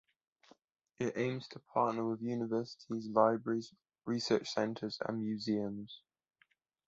It 0.97 1.13
aims 1.15 1.47
to 1.49 1.59
partner 1.59 2.03
with 2.09 2.23
universities, 2.23 3.05
libraries, 3.11 3.71
research 4.05 4.49
centres 4.49 4.97
and 5.07 5.21
museums. 5.21 6.01